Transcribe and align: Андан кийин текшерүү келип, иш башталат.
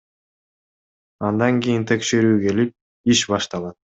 Андан 1.27 1.59
кийин 1.67 1.85
текшерүү 1.93 2.41
келип, 2.47 2.75
иш 3.17 3.25
башталат. 3.35 3.81